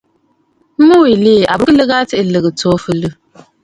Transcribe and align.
Mu 0.85 0.95
wilì 1.03 1.35
a 1.51 1.55
burə 1.59 1.71
nlɨgə 1.73 1.93
aa 1.97 2.07
tsiʼì 2.09 2.29
lɨ̀gə̀, 2.33 2.53
tso 2.57 2.71
fɨliɨ̂. 2.83 3.13